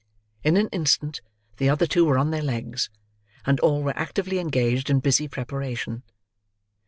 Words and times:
In 0.43 0.57
an 0.57 0.67
instant, 0.69 1.21
the 1.57 1.69
other 1.69 1.85
two 1.85 2.05
were 2.05 2.17
on 2.17 2.31
their 2.31 2.41
legs, 2.41 2.89
and 3.45 3.59
all 3.59 3.83
were 3.83 3.93
actively 3.95 4.39
engaged 4.39 4.89
in 4.89 4.99
busy 4.99 5.27
preparation. 5.27 6.01